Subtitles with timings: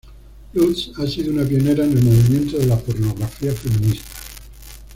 [0.55, 4.09] Lust ha sido una pionera en el movimiento de la pornografía feminista.